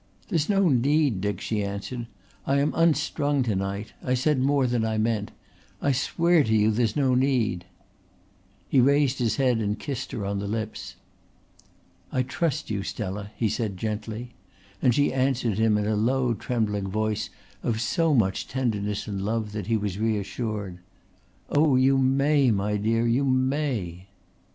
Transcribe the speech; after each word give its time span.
"There's 0.29 0.49
no 0.49 0.67
need, 0.67 1.21
Dick," 1.21 1.39
she 1.41 1.63
answered. 1.63 2.07
"I 2.47 2.59
am 2.59 2.73
unstrung 2.73 3.43
to 3.43 3.55
night. 3.55 3.93
I 4.03 4.15
said 4.15 4.39
more 4.39 4.65
than 4.65 4.83
I 4.83 4.97
meant. 4.97 5.29
I 5.79 5.91
swear 5.91 6.43
to 6.43 6.55
you 6.55 6.71
there's 6.71 6.95
no 6.95 7.13
need." 7.13 7.65
He 8.67 8.79
raised 8.81 9.19
her 9.19 9.27
head 9.29 9.59
and 9.59 9.77
kissed 9.77 10.11
her 10.13 10.25
on 10.25 10.39
the 10.39 10.47
lips. 10.47 10.95
"I 12.11 12.23
trust 12.23 12.71
you, 12.71 12.81
Stella," 12.81 13.29
he 13.37 13.47
said 13.47 13.77
gently; 13.77 14.33
and 14.81 14.95
she 14.95 15.13
answered 15.13 15.59
him 15.59 15.77
in 15.77 15.85
a 15.85 15.95
low 15.95 16.33
trembling 16.33 16.87
voice 16.89 17.29
of 17.61 17.79
so 17.79 18.15
much 18.15 18.47
tenderness 18.47 19.05
and 19.07 19.21
love 19.21 19.51
that 19.51 19.67
he 19.67 19.77
was 19.77 19.99
reassured. 19.99 20.79
"Oh, 21.47 21.75
you 21.75 21.99
may, 21.99 22.49
my 22.49 22.75
dear, 22.75 23.05
you 23.05 23.23
may." 23.23 24.07